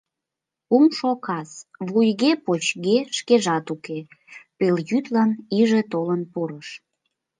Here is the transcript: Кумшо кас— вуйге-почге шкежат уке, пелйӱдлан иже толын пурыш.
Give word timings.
Кумшо 0.69 1.11
кас— 1.25 1.51
вуйге-почге 1.89 2.97
шкежат 3.17 3.65
уке, 3.73 3.99
пелйӱдлан 4.57 5.31
иже 5.59 5.81
толын 5.91 6.21
пурыш. 6.31 6.67